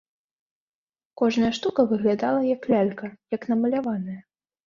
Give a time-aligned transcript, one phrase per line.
[1.21, 3.05] Кожная штука выглядала, як лялька,
[3.39, 4.19] як намаляваная.